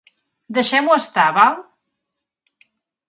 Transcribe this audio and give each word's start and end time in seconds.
Deixem-ho 0.57 0.95
estar, 1.01 1.27
val? 1.37 1.61